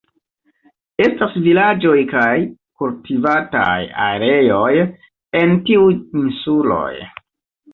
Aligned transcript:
Estas 1.07 1.35
vilaĝoj 1.47 1.97
kaj 2.13 2.31
kultivataj 2.83 3.77
areoj 4.07 4.71
en 5.43 5.55
tiuj 5.69 5.93
insuloj. 6.23 6.91